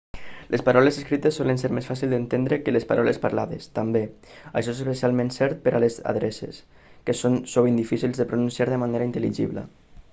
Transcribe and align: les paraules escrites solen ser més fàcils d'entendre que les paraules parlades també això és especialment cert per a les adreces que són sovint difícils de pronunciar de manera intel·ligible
les 0.53 0.61
paraules 0.67 0.95
escrites 0.99 1.35
solen 1.39 1.59
ser 1.63 1.69
més 1.77 1.89
fàcils 1.89 2.13
d'entendre 2.13 2.57
que 2.63 2.73
les 2.73 2.87
paraules 2.91 3.19
parlades 3.25 3.67
també 3.75 4.01
això 4.61 4.73
és 4.73 4.81
especialment 4.85 5.29
cert 5.35 5.61
per 5.67 5.73
a 5.75 5.81
les 5.83 5.97
adreces 6.13 6.61
que 7.11 7.17
són 7.21 7.37
sovint 7.53 7.77
difícils 7.83 8.23
de 8.23 8.27
pronunciar 8.33 8.67
de 8.73 8.81
manera 8.85 9.07
intel·ligible 9.11 9.65